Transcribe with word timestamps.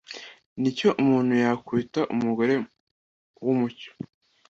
Nicyo 0.59 0.89
umuntu 1.01 1.33
yakwita 1.43 2.01
umugore 2.13 2.55
wumuco 3.43 3.89